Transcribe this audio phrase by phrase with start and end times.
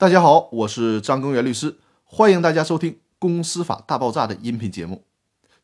[0.00, 5.04] 大家好，我是张根源律师，欢迎大家收听《公司法大爆炸》的音频节目。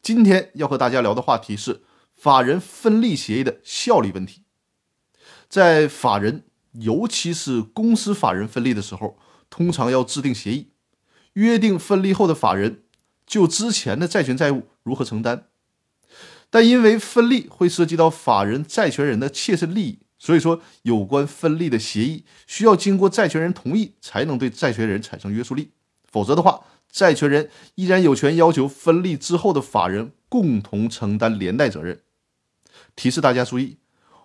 [0.03, 1.81] 今天要和大家聊的话题是
[2.15, 4.43] 法人分立协议的效力问题。
[5.49, 9.17] 在法人，尤其是公司法人分立的时候，
[9.49, 10.69] 通常要制定协议，
[11.33, 12.83] 约定分立后的法人
[13.27, 15.47] 就之前的债权债务如何承担。
[16.51, 25.71] 但因为分立会涉及到法人债权人的切身利益，所以说有关分立的协议需要经过债权人同意才能对债权人产生约束力，
[26.05, 32.01] 否则的话，债权人依然有权要求分立之后的法人共同承担连带责任。
[32.95, 33.77] 提示大家注意，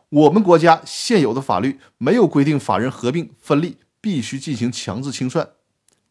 [0.10, 5.50] 我们国家现有的法律没有规定法人合并分立必须进行强制清算。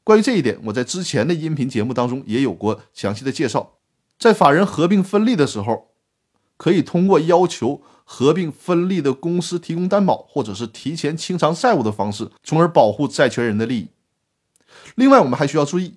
[0.04, 3.78] 关于这一点，我在之前的音频节目当中也有过详细的介绍。
[4.18, 5.89] 在法人合并分立的时候，
[6.60, 13.88] 可以通过要求合并分立的公司提供担保，或者是提前清偿债务的方式，从而保护债权人的利益。
[14.94, 15.94] 另外，我们还需要注意，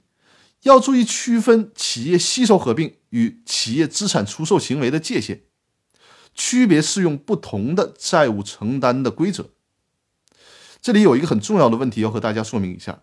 [0.61, 5.41] 要注意区分企业吸收合并与企业资产出售行为的界限，
[6.33, 9.49] 区别适用不同的债务承担的规则。
[10.81, 13.01] 这里有一个很重要的问题要和大家说明一下。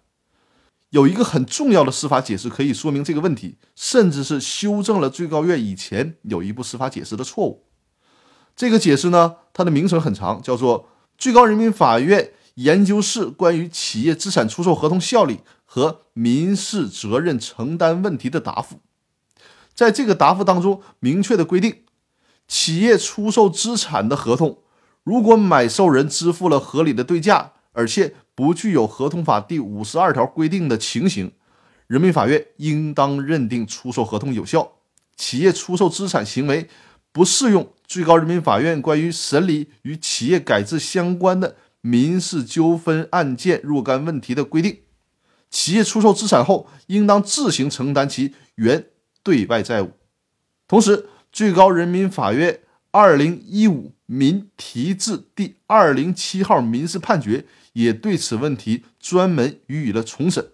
[0.91, 7.65] 有一个很重要的司法解释可以说明这个问题，甚至是修正了最高院以前有一部司法解释的错误。
[8.57, 10.83] 这个解释呢，它的名称很长，叫做
[11.17, 18.77] 《最高人民法院研究室关于企业资产出售合同效力和民事责任承担问题的答复》。
[19.73, 21.85] 在这个答复当中，明确的规定，
[22.49, 24.59] 企业出售资产的合同，
[25.05, 31.33] 如果买受人支付了合理的对价，而且不具有合同法第五十二条规定的情形，
[31.87, 34.73] 人民法院应当认定出售合同有效。
[35.17, 36.69] 企业出售资产行为
[37.13, 44.81] 不适用最高人民法院关于审理与企业改制相关的民事纠纷案件若干问题的规定。
[45.51, 48.87] 企业出售资产后，应当自行承担其原
[49.23, 49.91] 对外债务。
[50.69, 52.61] 同时，最高人民法院
[52.93, 57.45] 二零一五民提字第二零七号民事判决。
[57.73, 60.51] 也对此问题专门予以了重审。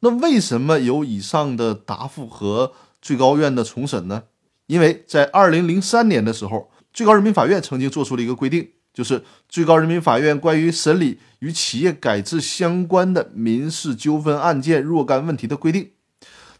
[0.00, 4.24] 那为什么有以上的答复和最高院的重审呢？
[4.66, 15.84] 因为在二零零三年的时候，最高人民法院曾经做出了一个规定，就是《最高人民法院关于审理与企业改制相关的民事纠纷案件若干问题的规定》。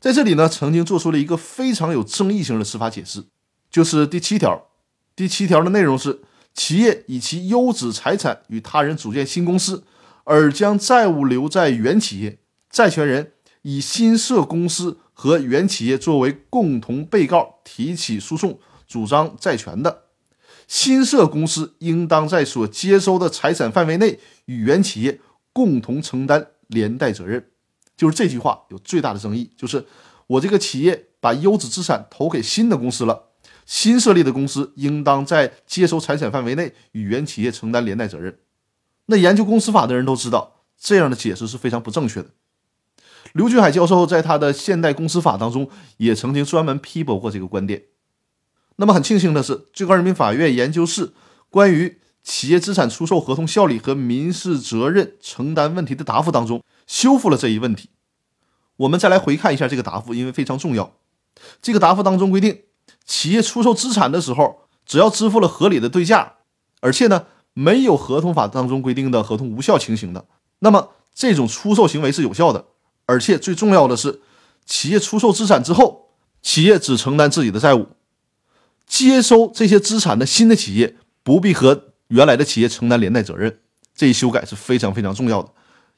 [0.01, 3.25] 在这里呢，曾经做出了一个非常有争议性的司法解释，
[3.71, 4.69] 就是第七条。
[5.15, 6.23] 第七条的内容是。
[6.55, 9.85] 企业以其优质财产与他人组建新公司，
[10.23, 12.39] 而将债务留在原企业，
[12.71, 13.33] 债权人
[13.63, 20.05] 以新设公司和原企业作为共同被告提起诉讼，主张债权的，
[20.69, 25.21] 新设公司应当在所接收的财产范围内与原企业
[25.53, 27.45] 共同承担连带责任。
[27.97, 29.85] 就是这句话有最大的争议，就是
[30.27, 33.34] 我这个企业把优质资产投给新的公司了。
[33.67, 38.39] 新设立的公司应当在接收财产范围内与原企业承担连带责任。
[39.07, 42.31] 那研究公司法的人都知道，这样的解释是非常不正确的。
[43.33, 47.83] 刘俊海教授在他的《现代公司法》当中也曾经专门批驳过这个观点。
[48.77, 51.13] 那么很庆幸的是，最高人民法院研究室
[51.51, 57.91] 关于企业资产出售合同效力和民事责任承担问题的答复当中修复了这一问题。
[58.77, 60.95] 我们再来回看一下这个答复，因为非常重要。
[61.61, 62.63] 这个答复当中规定。
[63.05, 66.35] 企业出售资产的时候，只要支付了合理的对价，
[66.81, 70.27] 而且呢没有合同法当中规定的合同无效情形的，
[70.61, 72.65] 那么这种出售行为是有效的。
[73.07, 74.23] 而且最重要的是，
[74.65, 76.09] 企业出售资产之后，
[76.41, 77.89] 企业只承担自己的债务，
[78.87, 83.61] 接收这些资产的新的企业不必和原来的企业承担连带责任。
[83.95, 85.51] 这一修改是非常非常重要的，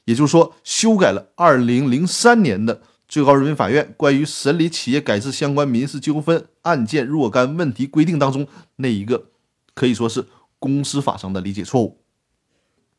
[0.03, 2.81] 也就是说，修改了二零零三年的。
[3.07, 8.47] 最高人民法院关于审理企业改制相关民事纠纷案件若干问题规定当中
[8.77, 9.31] 那一个
[9.73, 10.27] 可以说是
[10.59, 12.01] 公司法上的理解错误，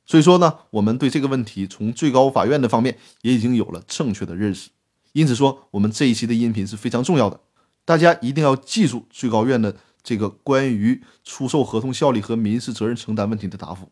[0.07, 4.71] 所以说呢，我们对这个问题从最高法院的方面也已经有了正确的认识。
[5.13, 7.41] 因此说，我们这一期的音频是非常重要的，
[7.85, 13.91] 大家一定要记住最高院的这个关于出售合同效力和民事责任承担问题的答复。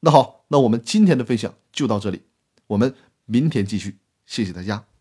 [0.00, 2.22] 那好，那我们今天的分享就到这里，
[2.68, 2.94] 我们
[3.26, 4.91] 明天继续，谢谢大家。